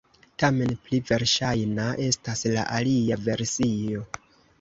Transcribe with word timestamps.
Tamen 0.43 0.71
pli 0.85 0.99
verŝajna 1.09 1.85
estas 2.05 2.41
la 2.55 2.63
alia 2.79 3.19
versio. 3.27 4.03